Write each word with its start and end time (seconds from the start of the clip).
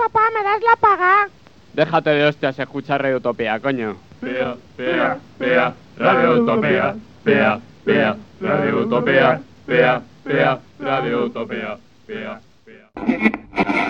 papá, 0.00 0.20
¿me 0.34 0.42
das 0.42 0.62
la 0.62 0.76
paga? 0.76 1.28
Déjate 1.74 2.10
de 2.10 2.26
hostias, 2.26 2.58
escucha 2.58 2.96
Radio 2.98 3.18
Utopía, 3.18 3.60
coño. 3.60 3.96
Pea, 4.20 4.56
pea, 4.76 5.18
pea, 5.38 5.74
Radio 5.98 6.42
Utopía. 6.42 6.94
Pea, 7.22 7.60
pea, 7.84 8.16
Radio 8.40 8.80
Utopía. 8.80 9.40
Pea, 9.66 10.02
pea, 10.24 10.58
Radio 10.78 11.24
Utopía. 11.26 11.78
Pea, 12.06 12.40
pea. 12.64 13.89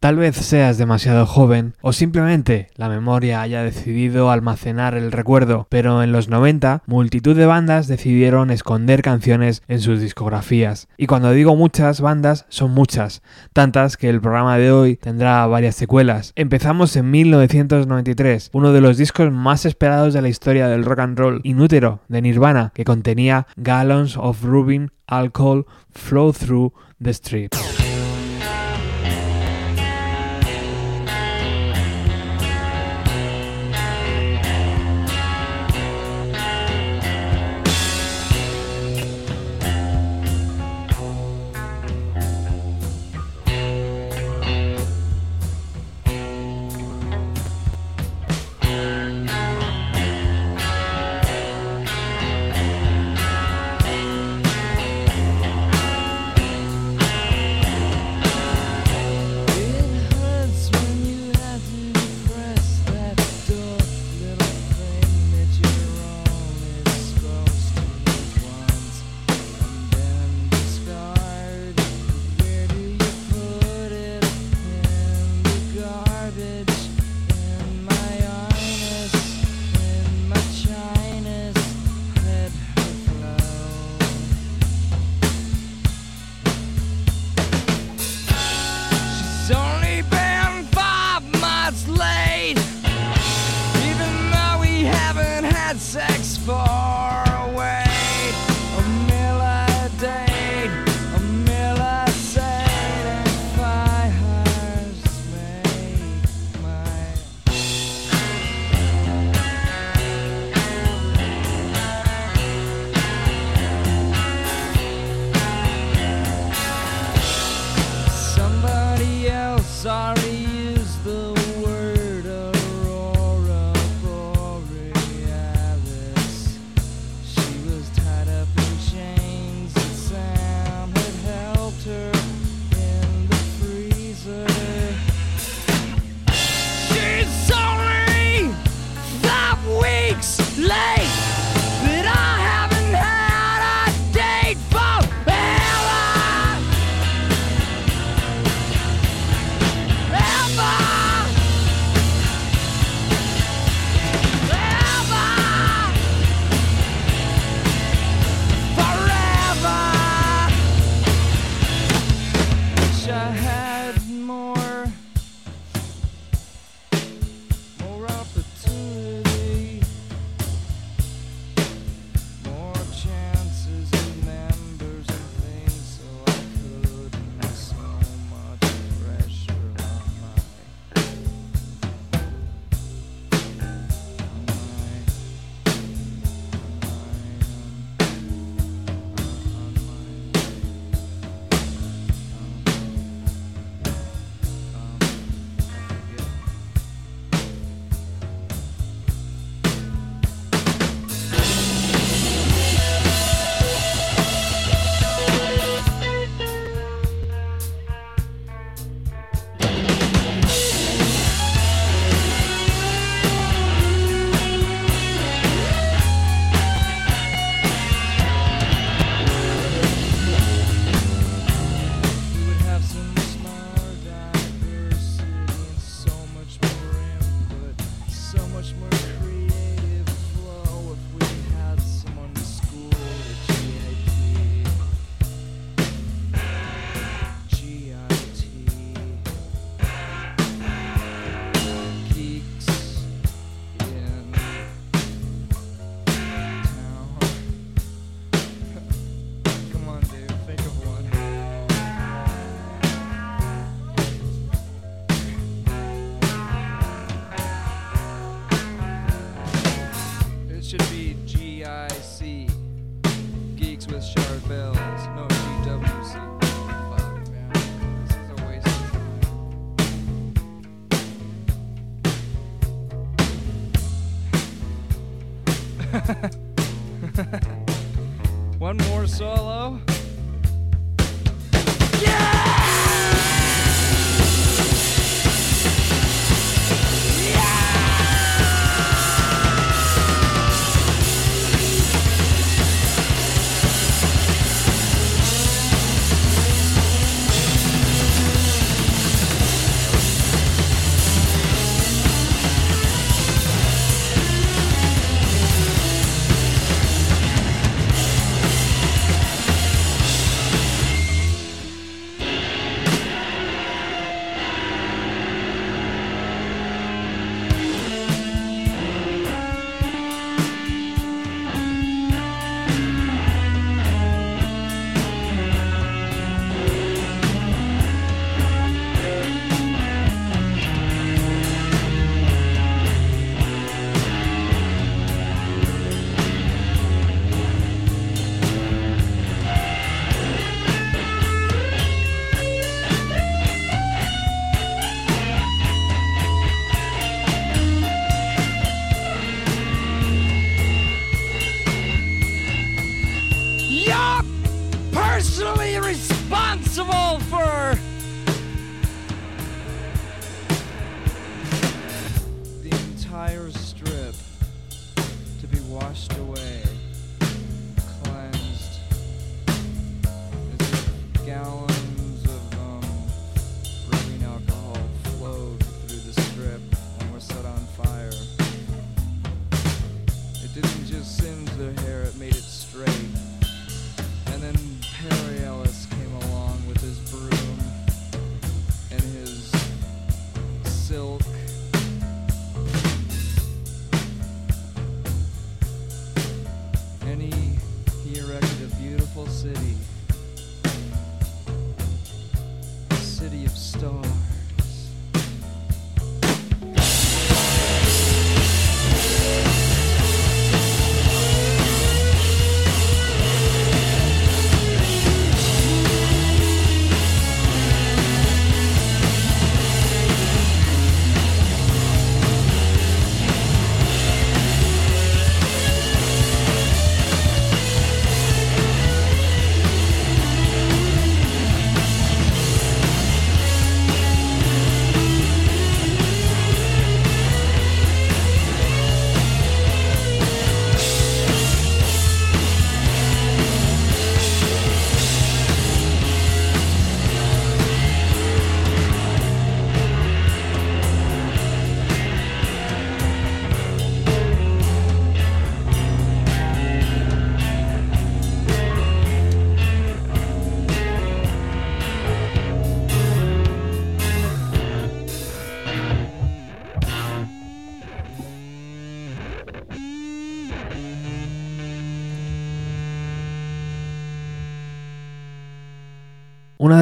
Tal 0.00 0.14
vez 0.14 0.36
seas 0.36 0.78
demasiado 0.78 1.26
joven 1.26 1.74
o 1.80 1.92
simplemente 1.92 2.68
la 2.76 2.88
memoria 2.88 3.40
haya 3.40 3.64
decidido 3.64 4.30
almacenar 4.30 4.94
el 4.94 5.10
recuerdo, 5.10 5.66
pero 5.70 6.04
en 6.04 6.12
los 6.12 6.28
90 6.28 6.84
multitud 6.86 7.34
de 7.34 7.46
bandas 7.46 7.88
decidieron 7.88 8.52
esconder 8.52 9.02
canciones 9.02 9.62
en 9.66 9.80
sus 9.80 10.00
discografías. 10.00 10.86
Y 10.96 11.06
cuando 11.06 11.32
digo 11.32 11.56
muchas 11.56 12.00
bandas, 12.00 12.46
son 12.48 12.70
muchas, 12.70 13.22
tantas 13.52 13.96
que 13.96 14.08
el 14.08 14.20
programa 14.20 14.56
de 14.56 14.70
hoy 14.70 14.96
tendrá 14.96 15.44
varias 15.46 15.74
secuelas. 15.74 16.32
Empezamos 16.36 16.94
en 16.94 17.10
1993, 17.10 18.50
uno 18.52 18.72
de 18.72 18.80
los 18.80 18.98
discos 18.98 19.32
más 19.32 19.66
esperados 19.66 20.14
de 20.14 20.22
la 20.22 20.28
historia 20.28 20.68
del 20.68 20.84
rock 20.84 21.00
and 21.00 21.18
roll, 21.18 21.40
Inútero, 21.42 22.02
de 22.06 22.22
Nirvana, 22.22 22.70
que 22.72 22.84
contenía 22.84 23.48
Gallons 23.56 24.16
of 24.16 24.44
Rubbing 24.44 24.92
Alcohol 25.08 25.66
Flow 25.90 26.32
Through 26.32 26.72
the 27.02 27.10
Street. 27.10 27.50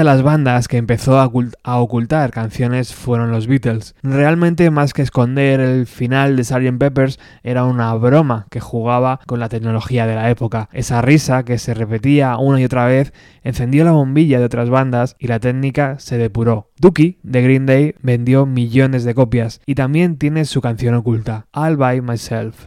Las 0.07 0.23
bandas 0.23 0.69
que 0.69 0.79
empezó 0.79 1.21
a, 1.21 1.29
ocult- 1.31 1.55
a 1.63 1.77
ocultar 1.79 2.31
canciones 2.31 2.95
fueron 2.95 3.31
los 3.31 3.47
Beatles. 3.47 3.95
Realmente 4.03 4.71
más 4.71 4.95
que 4.95 5.03
esconder 5.03 5.61
el 5.61 5.87
final 5.87 6.37
de 6.37 6.45
Sgt. 6.45 6.79
Peppers 6.79 7.19
era 7.43 7.65
una 7.65 7.93
broma 7.95 8.47
que 8.51 8.61
jugaba 8.61 9.21
con 9.27 9.41
la 9.41 9.49
tecnología 9.51 10.07
de 10.07 10.15
la 10.15 10.31
época. 10.31 10.69
Esa 10.73 11.03
risa 11.03 11.45
que 11.45 11.59
se 11.59 11.75
repetía 11.75 12.39
una 12.39 12.61
y 12.61 12.65
otra 12.65 12.87
vez 12.87 13.13
encendió 13.43 13.85
la 13.85 13.93
bombilla 13.93 14.39
de 14.39 14.47
otras 14.47 14.71
bandas 14.71 15.17
y 15.19 15.27
la 15.27 15.41
técnica 15.41 15.99
se 15.99 16.17
depuró. 16.17 16.71
Dookie 16.79 17.19
de 17.23 17.43
Green 17.43 17.67
Day 17.67 17.95
vendió 18.01 18.47
millones 18.47 19.05
de 19.05 19.15
copias 19.15 19.61
y 19.67 19.75
también 19.75 20.17
tiene 20.17 20.45
su 20.45 20.61
canción 20.61 20.95
oculta, 20.95 21.47
All 21.53 21.77
By 21.77 22.01
Myself. 22.01 22.67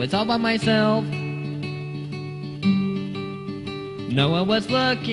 I 0.00 0.04
was 0.04 0.14
all 0.14 0.24
by 0.24 0.38
myself. 0.38 1.04
No 4.08 4.30
one 4.30 4.48
was 4.48 4.70
looking. 4.70 5.12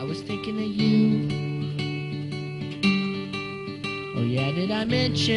I 0.00 0.02
was 0.02 0.20
thinking 0.22 0.58
of 0.58 0.66
you. 0.66 1.28
Oh 4.16 4.24
yeah, 4.24 4.50
did 4.50 4.72
I 4.72 4.84
mention? 4.84 5.30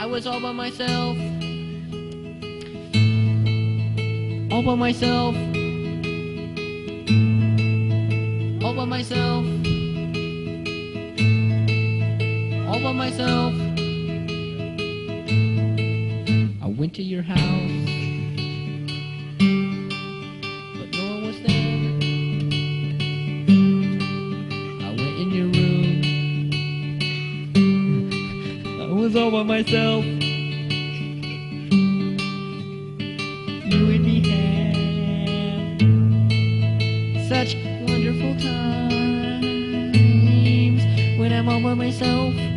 I 0.00 0.06
was 0.06 0.26
all 0.26 0.40
by 0.40 0.52
myself. 0.52 1.18
All 4.50 4.62
by 4.62 4.74
myself. 4.74 5.36
All 8.64 8.74
by 8.74 8.86
myself. 8.86 9.44
All 12.68 12.80
by 12.80 12.92
myself. 12.92 13.71
went 16.82 16.94
to 16.94 17.02
your 17.04 17.22
house. 17.22 17.38
i 24.82 24.88
went 24.98 25.16
in 25.22 25.30
your 25.30 25.46
room 25.46 26.02
i 28.80 28.86
was 28.92 29.14
all 29.14 29.30
by 29.30 29.44
myself. 29.44 30.04
You 33.64 33.80
and 33.94 34.04
me 34.04 34.16
had 34.28 35.78
such 37.28 37.54
wonderful 37.86 38.34
times 38.40 39.62
when 41.16 41.32
I'm 41.32 41.48
all 41.48 41.62
by 41.62 41.74
myself. 41.74 42.51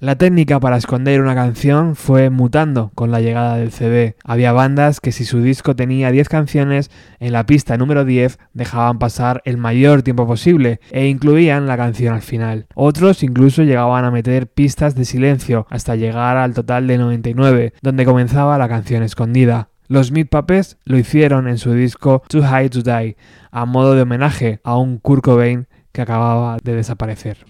La 0.00 0.16
técnica 0.16 0.58
para 0.58 0.78
esconder 0.78 1.20
una 1.20 1.34
canción 1.34 1.94
fue 1.94 2.30
mutando 2.30 2.90
con 2.94 3.10
la 3.10 3.20
llegada 3.20 3.56
del 3.56 3.70
CD. 3.70 4.16
Había 4.24 4.50
bandas 4.50 4.98
que 4.98 5.12
si 5.12 5.26
su 5.26 5.42
disco 5.42 5.76
tenía 5.76 6.10
10 6.10 6.26
canciones, 6.30 6.90
en 7.18 7.32
la 7.32 7.44
pista 7.44 7.76
número 7.76 8.06
10 8.06 8.38
dejaban 8.54 8.98
pasar 8.98 9.42
el 9.44 9.58
mayor 9.58 10.00
tiempo 10.00 10.26
posible 10.26 10.80
e 10.90 11.08
incluían 11.08 11.66
la 11.66 11.76
canción 11.76 12.14
al 12.14 12.22
final. 12.22 12.66
Otros 12.74 13.22
incluso 13.22 13.62
llegaban 13.62 14.06
a 14.06 14.10
meter 14.10 14.46
pistas 14.46 14.94
de 14.94 15.04
silencio 15.04 15.66
hasta 15.68 15.96
llegar 15.96 16.38
al 16.38 16.54
total 16.54 16.86
de 16.86 16.96
99, 16.96 17.74
donde 17.82 18.06
comenzaba 18.06 18.56
la 18.56 18.70
canción 18.70 19.02
escondida. 19.02 19.68
Los 19.86 20.12
Meat 20.12 20.30
Puppets 20.30 20.78
lo 20.84 20.96
hicieron 20.96 21.46
en 21.46 21.58
su 21.58 21.74
disco 21.74 22.22
Too 22.26 22.40
High 22.40 22.70
to 22.70 22.80
Die, 22.80 23.18
a 23.50 23.66
modo 23.66 23.94
de 23.94 24.00
homenaje 24.00 24.60
a 24.64 24.78
un 24.78 24.96
Kurt 24.96 25.22
Cobain 25.22 25.66
que 25.92 26.00
acababa 26.00 26.56
de 26.64 26.74
desaparecer. 26.74 27.44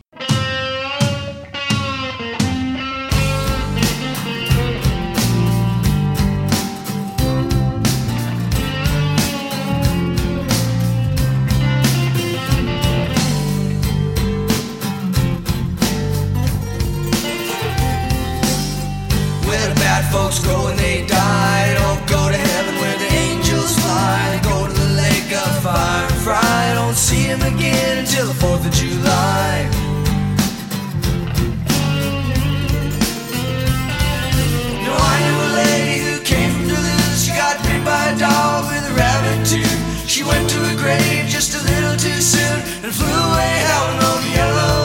Folks 20.10 20.40
go 20.40 20.64
when 20.64 20.76
they 20.76 21.06
die. 21.06 21.74
Don't 21.74 22.02
go 22.08 22.28
to 22.28 22.36
heaven 22.36 22.74
where 22.82 22.98
the 22.98 23.10
angels 23.26 23.78
fly. 23.78 24.40
Go 24.42 24.66
to 24.66 24.72
the 24.72 24.90
lake 25.02 25.30
of 25.32 25.50
fire 25.62 26.06
and 26.06 26.20
fry. 26.26 26.74
Don't 26.74 26.96
see 26.96 27.26
them 27.26 27.42
again 27.42 27.98
until 27.98 28.26
the 28.26 28.34
4th 28.34 28.66
of 28.66 28.72
July. 28.72 29.68
No, 34.86 34.92
I 35.14 35.16
knew 35.24 35.38
a 35.48 35.50
lady 35.62 35.96
who 36.04 36.14
came 36.24 36.50
from 36.54 36.66
Duluth. 36.68 37.18
She 37.22 37.30
got 37.30 37.62
bit 37.62 37.82
by 37.84 38.02
a 38.10 38.18
dog 38.18 38.66
with 38.70 38.90
a 38.90 38.94
rabbit 38.94 39.46
tooth. 39.46 39.80
She 40.08 40.24
went 40.24 40.50
to 40.50 40.58
her 40.68 40.76
grave 40.76 41.26
just 41.26 41.54
a 41.54 41.62
little 41.70 41.96
too 41.96 42.20
soon 42.20 42.58
and 42.84 42.92
flew 42.92 43.18
away 43.28 43.52
howling 43.68 44.02
on 44.10 44.18
the 44.24 44.30
yellow 44.34 44.79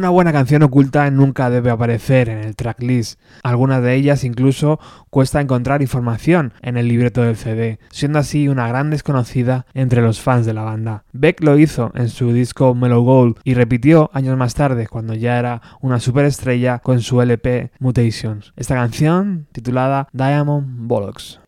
Una 0.00 0.08
buena 0.08 0.32
canción 0.32 0.62
oculta 0.62 1.10
nunca 1.10 1.50
debe 1.50 1.68
aparecer 1.68 2.30
en 2.30 2.38
el 2.38 2.56
tracklist. 2.56 3.20
Algunas 3.42 3.82
de 3.82 3.96
ellas 3.96 4.24
incluso 4.24 4.80
cuesta 5.10 5.42
encontrar 5.42 5.82
información 5.82 6.54
en 6.62 6.78
el 6.78 6.88
libreto 6.88 7.20
del 7.20 7.36
CD, 7.36 7.78
siendo 7.90 8.18
así 8.18 8.48
una 8.48 8.66
gran 8.66 8.88
desconocida 8.88 9.66
entre 9.74 10.00
los 10.00 10.18
fans 10.18 10.46
de 10.46 10.54
la 10.54 10.62
banda. 10.62 11.04
Beck 11.12 11.42
lo 11.42 11.58
hizo 11.58 11.92
en 11.94 12.08
su 12.08 12.32
disco 12.32 12.74
Mellow 12.74 13.04
Gold 13.04 13.40
y 13.44 13.52
repitió 13.52 14.10
años 14.14 14.38
más 14.38 14.54
tarde 14.54 14.86
cuando 14.86 15.12
ya 15.12 15.38
era 15.38 15.60
una 15.82 16.00
superestrella 16.00 16.78
con 16.78 17.02
su 17.02 17.20
LP 17.20 17.70
Mutations. 17.78 18.54
Esta 18.56 18.76
canción 18.76 19.48
titulada 19.52 20.08
Diamond 20.14 20.88
Bollocks. 20.88 21.40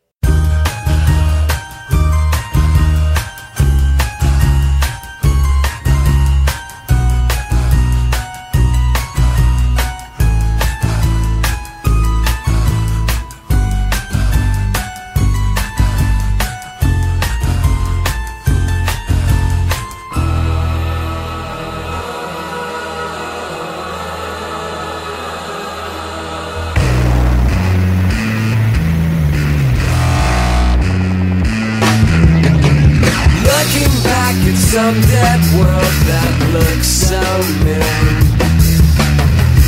Some 34.72 34.98
dead 35.02 35.40
world 35.52 35.96
that 36.08 36.32
looks 36.56 36.88
so 36.88 37.20
mean. 37.60 38.24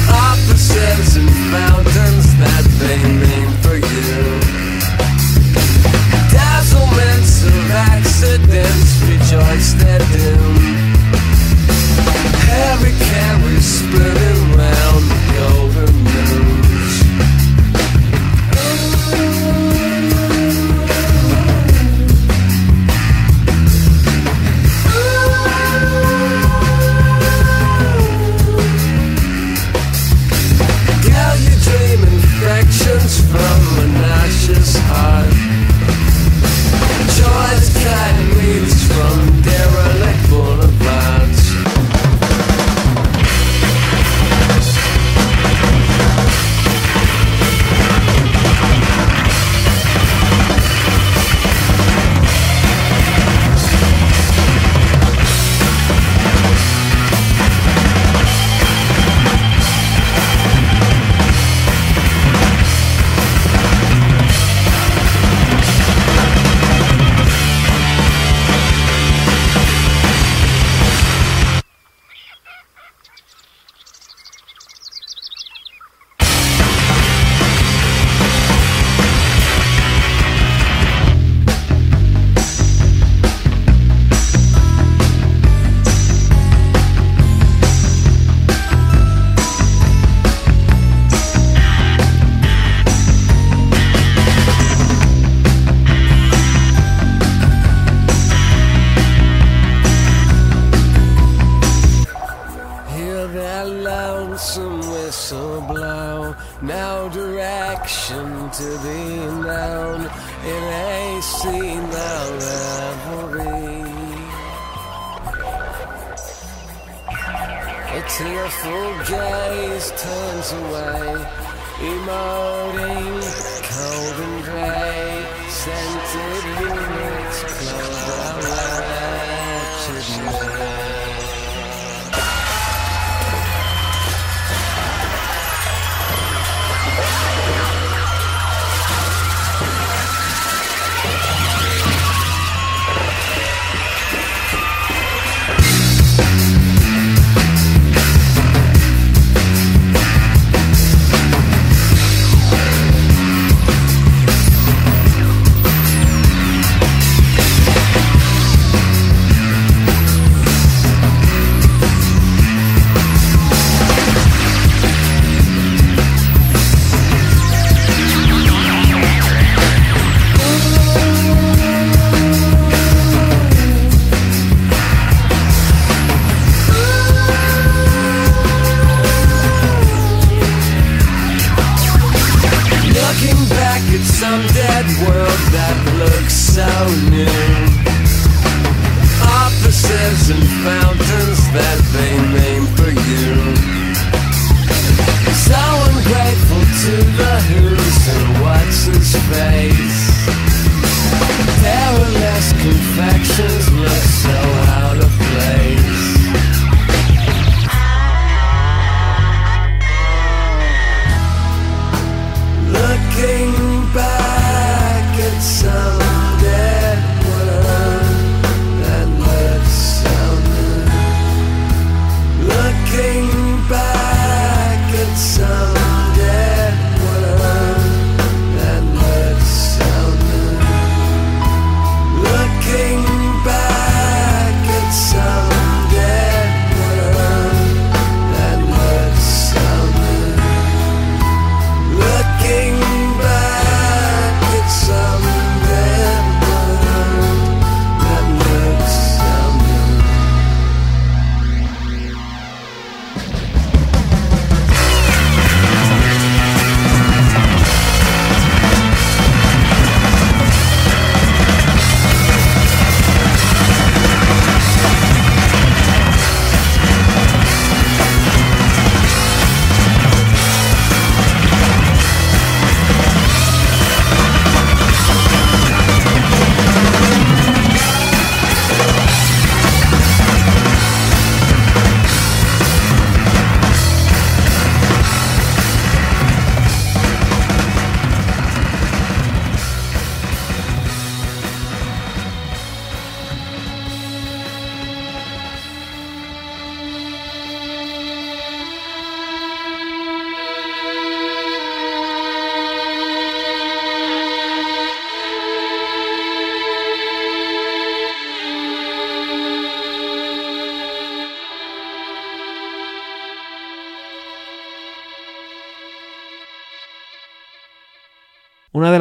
Offices 0.08 1.18
and 1.20 1.28
fountains 1.52 2.26
that 2.40 2.64
they 2.80 3.02
mean 3.20 3.50
for 3.60 3.76
you. 3.76 4.16
Dazzlements 6.32 7.44
of 7.44 7.70
accidents 7.92 8.92
rejoice 9.04 9.74
their 9.76 10.00
doom. 10.16 10.56
Harry 12.48 12.94
carries 12.96 13.66
spoon 13.80 14.23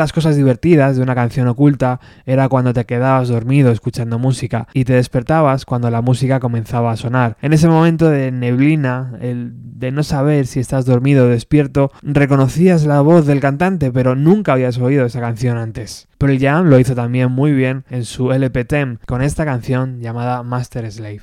las 0.03 0.11
cosas 0.11 0.35
divertidas 0.35 0.97
de 0.97 1.01
una 1.01 1.15
canción 1.15 1.47
oculta 1.47 2.01
era 2.25 2.49
cuando 2.49 2.73
te 2.73 2.83
quedabas 2.83 3.29
dormido 3.29 3.71
escuchando 3.71 4.19
música 4.19 4.67
y 4.73 4.83
te 4.83 4.91
despertabas 4.91 5.63
cuando 5.63 5.89
la 5.89 6.01
música 6.01 6.41
comenzaba 6.41 6.91
a 6.91 6.97
sonar. 6.97 7.37
En 7.41 7.53
ese 7.53 7.69
momento 7.69 8.09
de 8.09 8.29
neblina, 8.29 9.13
el 9.21 9.53
de 9.55 9.93
no 9.93 10.03
saber 10.03 10.45
si 10.45 10.59
estás 10.59 10.85
dormido 10.85 11.23
o 11.23 11.29
despierto, 11.29 11.89
reconocías 12.01 12.85
la 12.85 12.99
voz 12.99 13.25
del 13.25 13.39
cantante, 13.39 13.93
pero 13.93 14.13
nunca 14.15 14.51
habías 14.51 14.77
oído 14.77 15.05
esa 15.05 15.21
canción 15.21 15.57
antes. 15.57 16.09
Pearl 16.17 16.37
Jam 16.37 16.67
lo 16.67 16.79
hizo 16.79 16.95
también 16.95 17.31
muy 17.31 17.53
bien 17.53 17.85
en 17.89 18.03
su 18.03 18.33
LP 18.33 18.65
Tem 18.65 18.97
con 19.07 19.21
esta 19.21 19.45
canción 19.45 20.01
llamada 20.01 20.43
Master 20.43 20.91
Slave. 20.91 21.21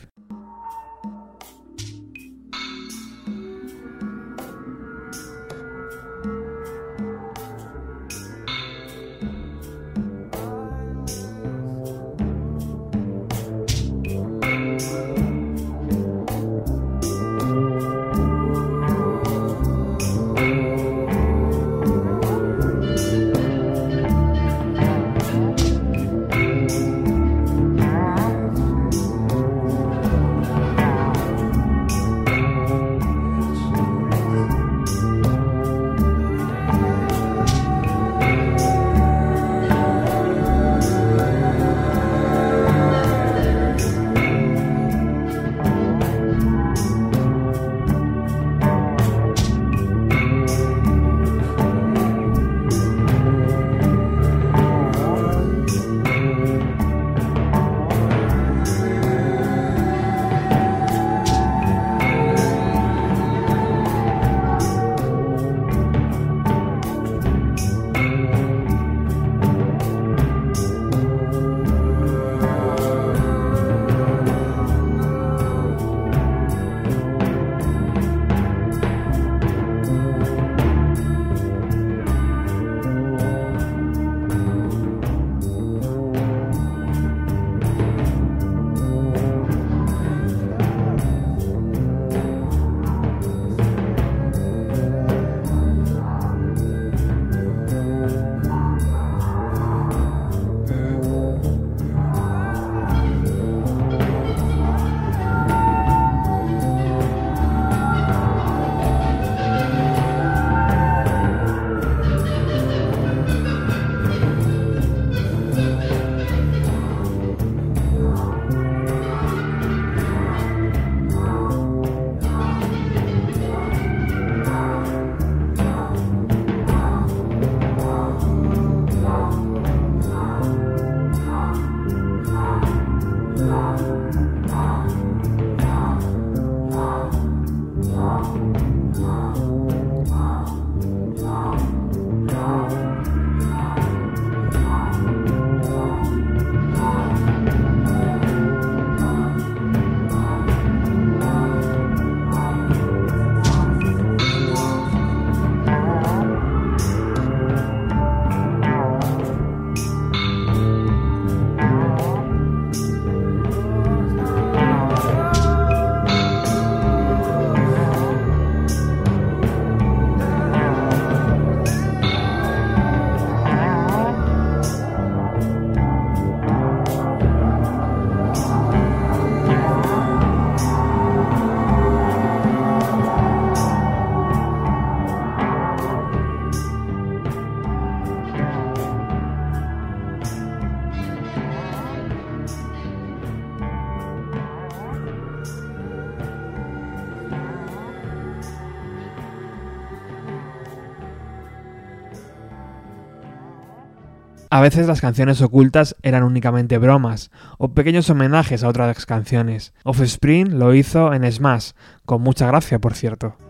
A 204.60 204.62
veces 204.62 204.86
las 204.86 205.00
canciones 205.00 205.40
ocultas 205.40 205.96
eran 206.02 206.22
únicamente 206.22 206.76
bromas 206.76 207.30
o 207.56 207.72
pequeños 207.72 208.10
homenajes 208.10 208.62
a 208.62 208.68
otras 208.68 209.06
canciones. 209.06 209.72
Offspring 209.84 210.58
lo 210.58 210.74
hizo 210.74 211.14
en 211.14 211.32
Smash, 211.32 211.70
con 212.04 212.20
mucha 212.20 212.46
gracia 212.46 212.78
por 212.78 212.92
cierto. 212.92 213.49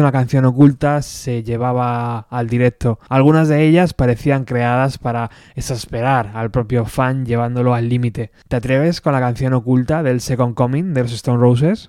Una 0.00 0.12
canción 0.12 0.44
oculta 0.44 1.02
se 1.02 1.42
llevaba 1.42 2.20
al 2.30 2.48
directo. 2.48 2.98
Algunas 3.08 3.48
de 3.48 3.66
ellas 3.66 3.94
parecían 3.94 4.44
creadas 4.44 4.98
para 4.98 5.30
exasperar 5.54 6.32
al 6.34 6.50
propio 6.50 6.84
fan 6.84 7.26
llevándolo 7.26 7.74
al 7.74 7.88
límite. 7.88 8.30
¿Te 8.48 8.56
atreves 8.56 9.00
con 9.00 9.12
la 9.12 9.20
canción 9.20 9.52
oculta 9.54 10.02
del 10.02 10.20
Second 10.20 10.54
Coming 10.54 10.94
de 10.94 11.02
los 11.02 11.12
Stone 11.12 11.38
Roses? 11.38 11.88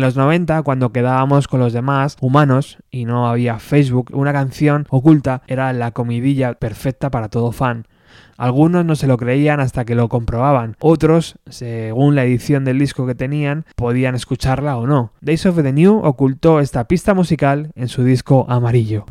Los 0.00 0.16
90, 0.16 0.62
cuando 0.62 0.92
quedábamos 0.92 1.48
con 1.48 1.60
los 1.60 1.72
demás 1.72 2.16
humanos 2.20 2.78
y 2.90 3.04
no 3.04 3.28
había 3.28 3.58
Facebook, 3.58 4.10
una 4.14 4.32
canción 4.32 4.86
oculta 4.88 5.42
era 5.46 5.72
la 5.72 5.90
comidilla 5.90 6.54
perfecta 6.54 7.10
para 7.10 7.28
todo 7.28 7.52
fan. 7.52 7.86
Algunos 8.36 8.84
no 8.84 8.96
se 8.96 9.06
lo 9.06 9.18
creían 9.18 9.60
hasta 9.60 9.84
que 9.84 9.94
lo 9.94 10.08
comprobaban. 10.08 10.76
Otros, 10.80 11.36
según 11.48 12.14
la 12.14 12.24
edición 12.24 12.64
del 12.64 12.78
disco 12.78 13.06
que 13.06 13.14
tenían, 13.14 13.66
podían 13.76 14.14
escucharla 14.14 14.76
o 14.76 14.86
no. 14.86 15.12
Days 15.20 15.46
of 15.46 15.62
the 15.62 15.72
New 15.72 16.00
ocultó 16.02 16.60
esta 16.60 16.88
pista 16.88 17.14
musical 17.14 17.70
en 17.74 17.88
su 17.88 18.02
disco 18.02 18.46
amarillo. 18.48 19.06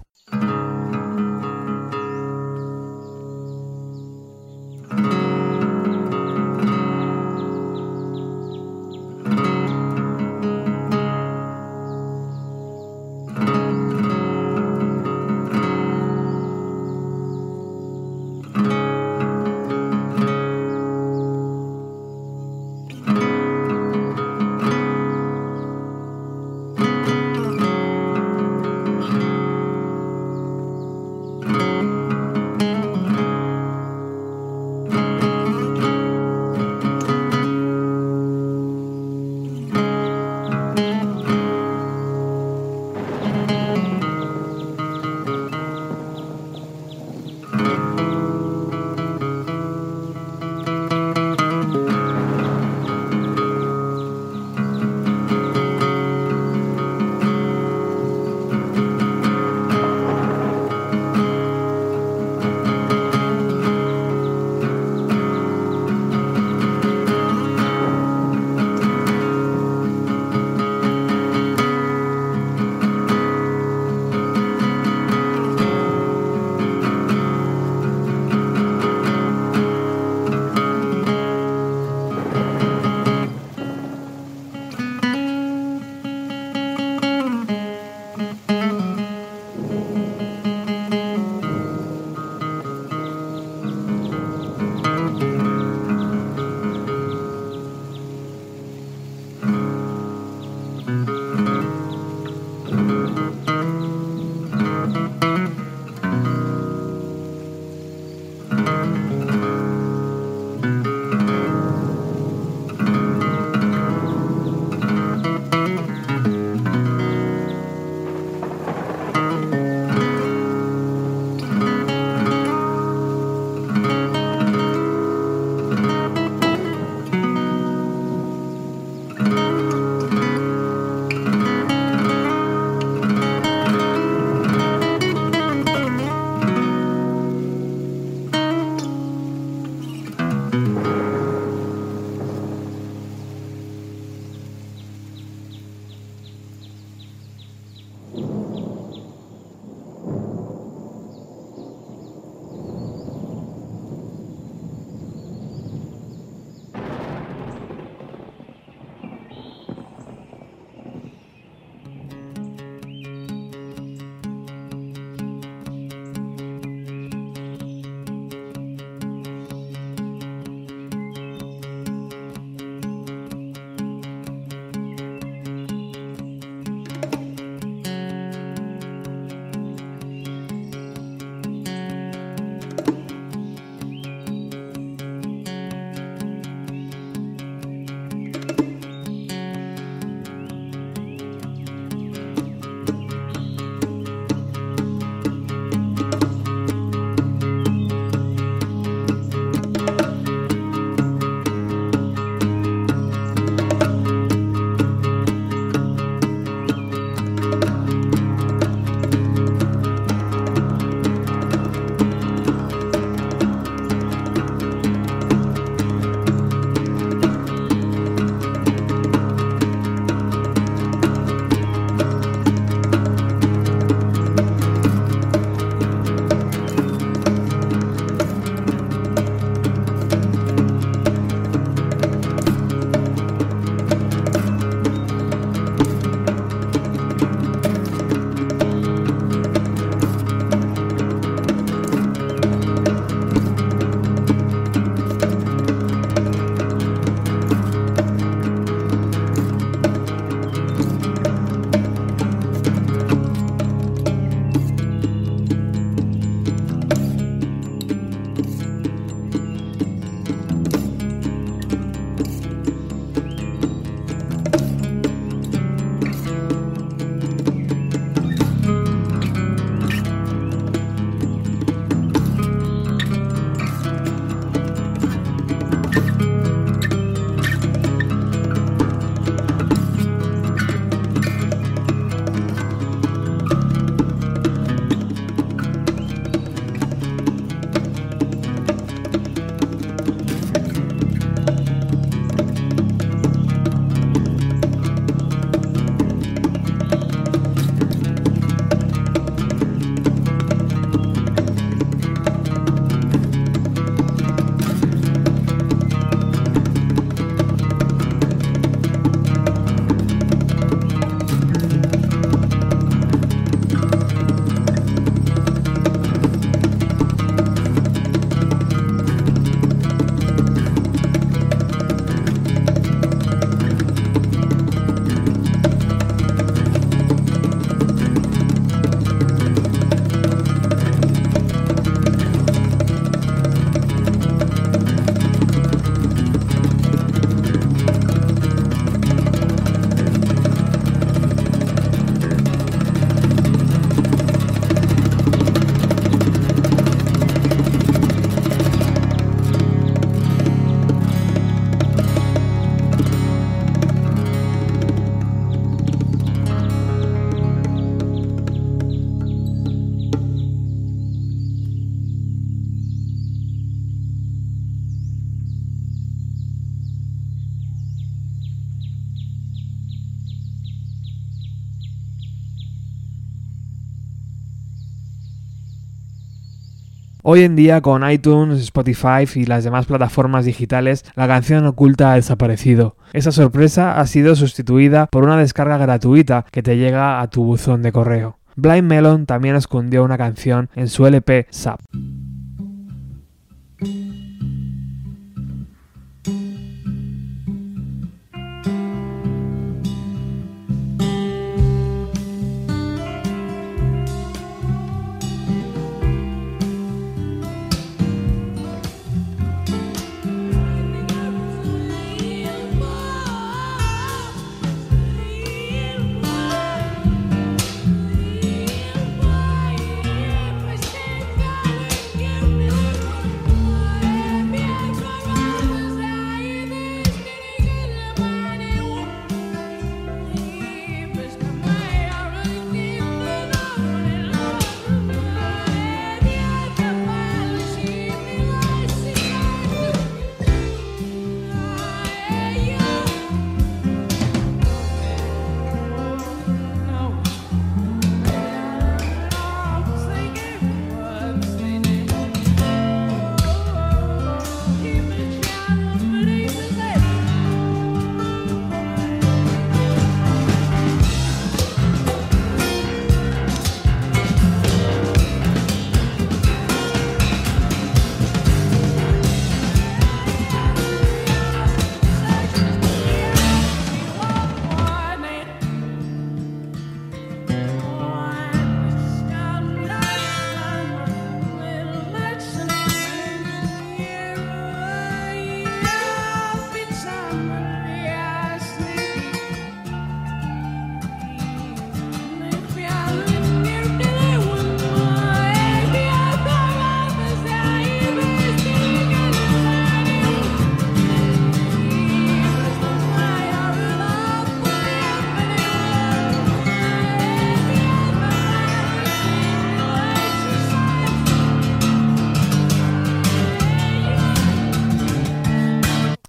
Hoy 377.34 377.44
en 377.44 377.56
día 377.56 377.80
con 377.80 378.06
iTunes, 378.12 378.60
Spotify 378.60 379.24
y 379.36 379.46
las 379.46 379.64
demás 379.64 379.86
plataformas 379.86 380.44
digitales, 380.44 381.06
la 381.16 381.30
canción 381.30 381.66
oculta 381.66 382.12
ha 382.12 382.16
desaparecido. 382.16 382.98
Esa 383.14 383.32
sorpresa 383.32 384.02
ha 384.02 384.06
sido 384.06 384.36
sustituida 384.36 385.08
por 385.08 385.24
una 385.24 385.38
descarga 385.38 385.78
gratuita 385.78 386.46
que 386.52 386.62
te 386.62 386.76
llega 386.76 387.22
a 387.22 387.30
tu 387.30 387.46
buzón 387.46 387.84
de 387.84 387.94
correo. 387.94 388.38
Blind 388.58 388.84
Melon 388.84 389.26
también 389.28 389.56
escondió 389.56 390.04
una 390.04 390.18
canción 390.18 390.70
en 390.76 390.90
su 390.90 391.06
LP 391.06 391.48
SAP. 391.52 391.80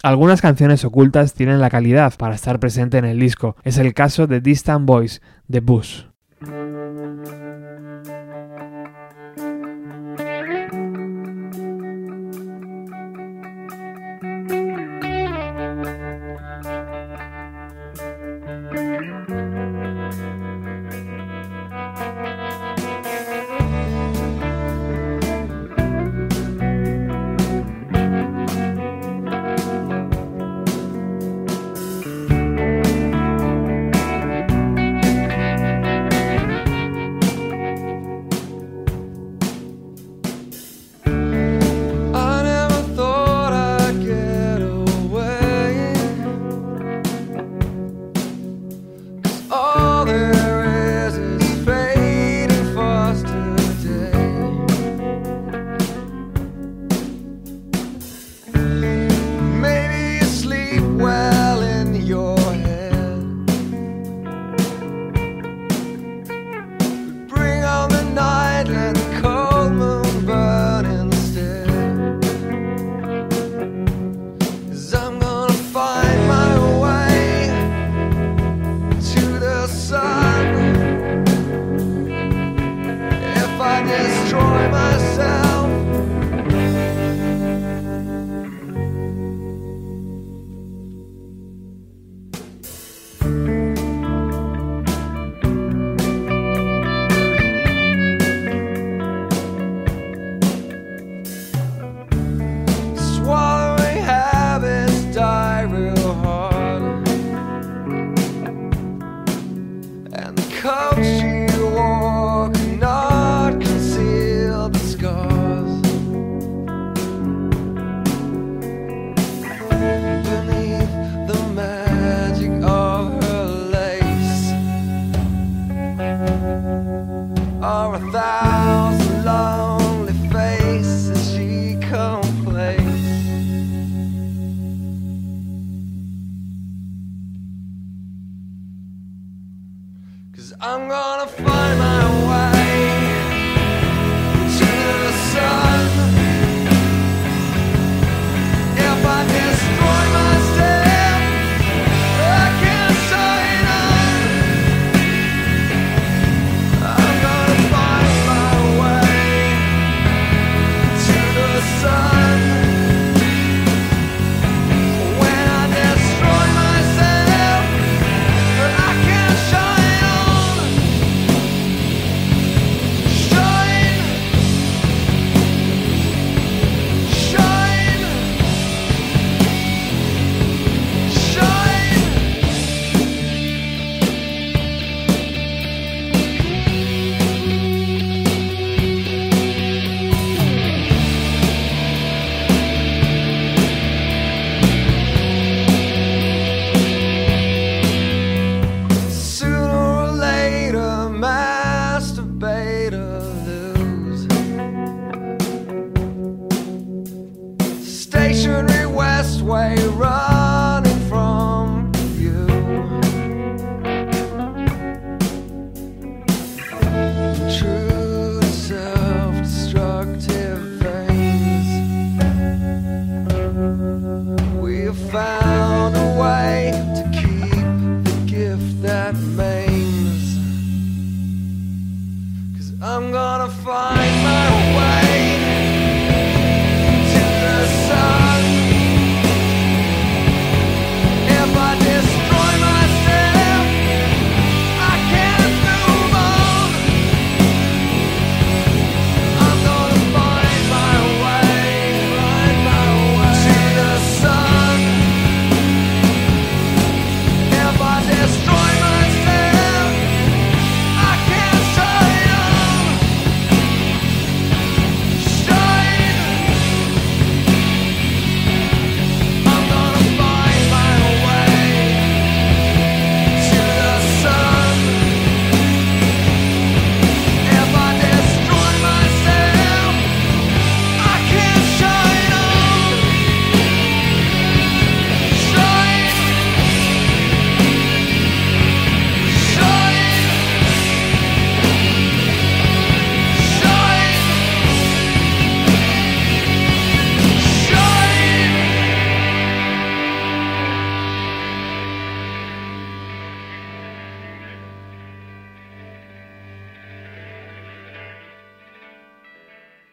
Algunas 0.03 0.41
canciones 0.41 0.85
ocultas 0.85 1.33
tienen 1.33 1.61
la 1.61 1.71
calidad 1.71 2.15
para 2.19 2.35
estar 2.35 2.59
presente 2.59 2.99
en 2.99 3.05
el 3.05 3.21
disco. 3.21 3.55
Es 3.63 3.79
el 3.79 3.95
caso 3.95 4.27
de 4.27 4.41
Distant 4.41 4.85
Voice 4.85 5.21
de 5.47 5.61
Bush. 5.61 6.12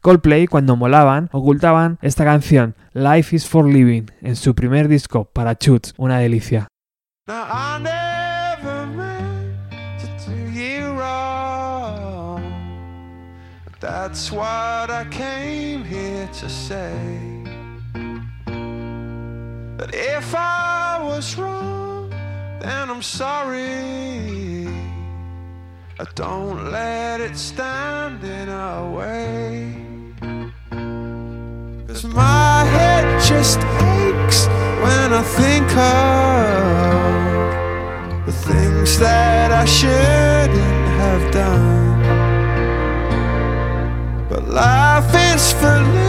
Coldplay, 0.10 0.48
cuando 0.48 0.76
molaban, 0.76 1.30
ocultaban 1.34 2.00
esta 2.02 2.26
canción, 2.26 2.74
Life 2.94 3.36
is 3.36 3.48
for 3.48 3.64
Living, 3.64 4.08
en 4.24 4.36
su 4.36 4.56
primer 4.56 4.88
disco, 4.88 5.26
Parachutes, 5.26 5.94
una 6.00 6.18
delicia. 6.18 6.68
That's 13.80 14.32
what 14.32 14.90
I 14.90 15.06
came 15.12 15.84
here 15.84 16.28
to 16.40 16.50
say. 16.50 17.44
But 19.78 19.94
if 19.94 20.34
I 20.34 21.04
was 21.04 21.38
wrong, 21.38 22.10
then 22.62 22.90
I'm 22.90 23.04
sorry. 23.04 24.66
I 26.00 26.06
don't 26.16 26.72
let 26.72 27.22
it 27.22 27.38
stand 27.38 28.24
in 28.24 28.50
our 28.50 28.90
way. 28.90 29.79
Cause 31.90 32.06
my 32.06 32.66
head 32.66 33.20
just 33.20 33.58
aches 33.58 34.46
when 34.84 35.12
I 35.12 35.24
think 35.24 35.66
of 35.76 36.06
the 38.28 38.32
things 38.32 39.00
that 39.00 39.52
I 39.52 39.66
shouldn't 39.66 40.88
have 41.02 41.32
done. 41.34 42.00
But 44.30 44.48
life 44.50 45.16
is 45.34 45.52
for 45.54 45.80
living, 45.80 46.09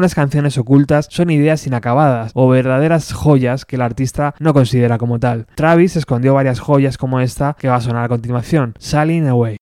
Algunas 0.00 0.14
canciones 0.14 0.56
ocultas 0.56 1.08
son 1.10 1.28
ideas 1.28 1.66
inacabadas 1.66 2.32
o 2.32 2.48
verdaderas 2.48 3.12
joyas 3.12 3.66
que 3.66 3.76
el 3.76 3.82
artista 3.82 4.34
no 4.38 4.54
considera 4.54 4.96
como 4.96 5.18
tal. 5.18 5.46
Travis 5.56 5.94
escondió 5.94 6.32
varias 6.32 6.58
joyas 6.58 6.96
como 6.96 7.20
esta 7.20 7.54
que 7.58 7.68
va 7.68 7.74
a 7.74 7.80
sonar 7.82 8.04
a 8.04 8.08
continuación, 8.08 8.72
Sailing 8.78 9.28
Away. 9.28 9.58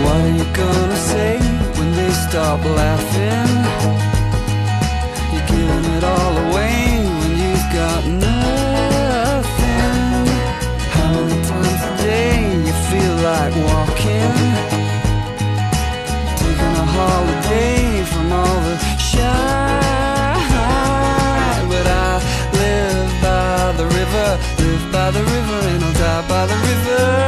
What 0.00 0.16
are 0.16 0.28
you 0.28 0.44
gonna 0.54 0.96
say 0.96 1.38
when 1.76 1.92
they 1.94 2.10
stop 2.10 2.64
laughing? 2.64 3.50
You're 5.32 5.46
giving 5.46 5.84
it 5.96 6.04
all 6.04 6.34
away 6.48 6.76
when 7.18 7.32
you've 7.42 7.68
got 7.80 8.02
nothing. 8.06 9.46
How 10.96 11.08
many 11.12 11.38
times 11.46 11.82
a 11.90 11.92
day 12.02 12.32
you 12.66 12.74
feel 12.90 13.14
like 13.30 13.54
walking? 13.68 14.34
Taking 16.40 16.74
a 16.84 16.86
holiday 16.96 18.02
from 18.12 18.26
all 18.32 18.58
the 18.66 18.76
shine. 19.10 19.28
But 21.68 21.86
I 21.86 22.12
live 22.60 23.10
by 23.22 23.72
the 23.76 23.86
river, 23.98 24.28
live 24.58 24.84
by 24.90 25.08
the 25.10 25.22
river, 25.22 25.58
and 25.72 25.84
I'll 25.84 25.92
die 25.92 26.24
by 26.28 26.42
the 26.46 26.56
river. 26.56 27.21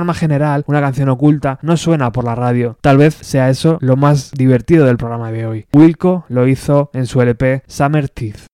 norma 0.00 0.14
general, 0.14 0.64
una 0.66 0.80
canción 0.80 1.10
oculta 1.10 1.58
no 1.60 1.76
suena 1.76 2.10
por 2.10 2.24
la 2.24 2.34
radio. 2.34 2.78
Tal 2.80 2.96
vez 2.96 3.14
sea 3.14 3.50
eso 3.50 3.76
lo 3.82 3.96
más 3.96 4.30
divertido 4.32 4.86
del 4.86 4.96
programa 4.96 5.30
de 5.30 5.44
hoy. 5.44 5.66
Wilco 5.74 6.24
lo 6.28 6.48
hizo 6.48 6.90
en 6.94 7.04
su 7.04 7.20
LP 7.20 7.62
Summer 7.66 8.08
Teeth. 8.08 8.46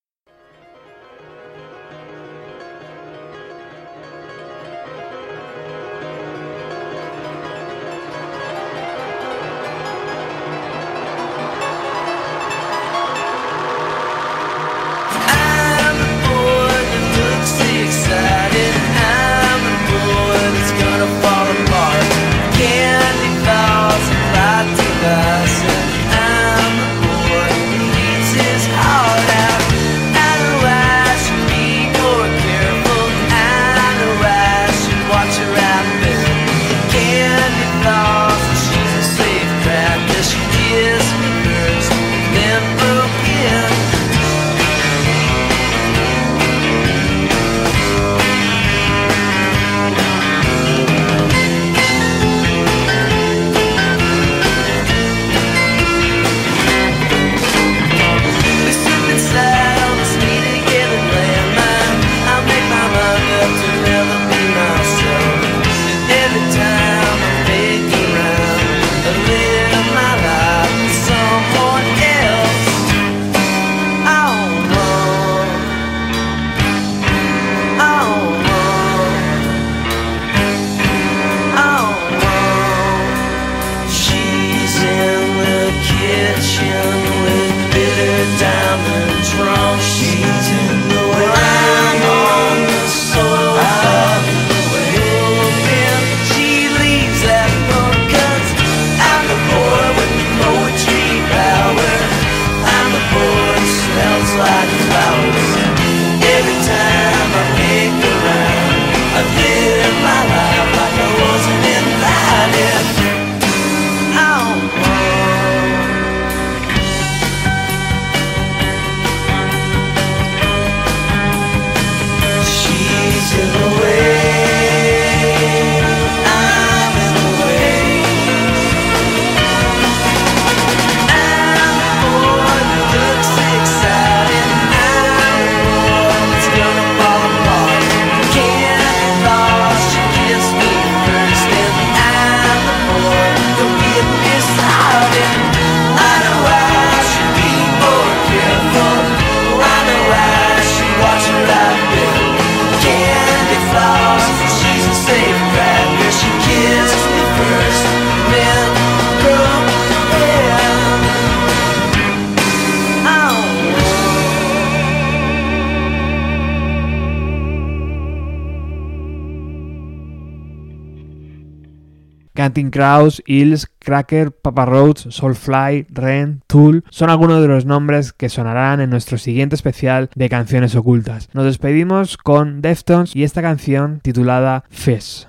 Canting 172.36 172.70
Kraus, 172.70 173.22
Hills, 173.26 173.66
Cracker, 173.80 174.30
Papa 174.30 174.64
Roach, 174.64 175.08
Soulfly, 175.08 175.86
Ren, 175.90 176.42
Tool 176.46 176.84
son 176.90 177.10
algunos 177.10 177.42
de 177.42 177.48
los 177.48 177.64
nombres 177.64 178.12
que 178.12 178.28
sonarán 178.28 178.80
en 178.80 178.90
nuestro 178.90 179.18
siguiente 179.18 179.56
especial 179.56 180.10
de 180.14 180.28
canciones 180.28 180.76
ocultas. 180.76 181.28
Nos 181.32 181.46
despedimos 181.46 182.16
con 182.16 182.62
Deftones 182.62 183.16
y 183.16 183.24
esta 183.24 183.42
canción 183.42 184.00
titulada 184.02 184.64
Fizz. 184.70 185.28